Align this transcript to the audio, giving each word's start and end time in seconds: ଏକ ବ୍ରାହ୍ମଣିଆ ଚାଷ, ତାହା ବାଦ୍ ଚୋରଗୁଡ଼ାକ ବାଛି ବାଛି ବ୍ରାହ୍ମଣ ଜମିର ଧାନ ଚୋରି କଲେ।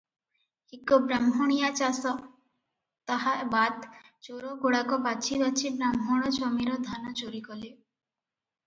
ଏକ 0.77 0.97
ବ୍ରାହ୍ମଣିଆ 1.09 1.69
ଚାଷ, 1.79 2.13
ତାହା 3.11 3.35
ବାଦ୍ 3.53 3.87
ଚୋରଗୁଡ଼ାକ 4.29 5.01
ବାଛି 5.05 5.39
ବାଛି 5.45 5.75
ବ୍ରାହ୍ମଣ 5.79 6.35
ଜମିର 6.41 6.81
ଧାନ 6.91 7.17
ଚୋରି 7.23 7.47
କଲେ। 7.53 7.73